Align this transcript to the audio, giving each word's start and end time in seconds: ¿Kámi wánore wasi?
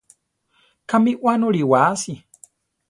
¿Kámi 0.89 1.11
wánore 1.23 1.61
wasi? 1.71 2.13